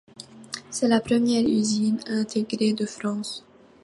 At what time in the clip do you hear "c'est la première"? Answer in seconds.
0.71-1.47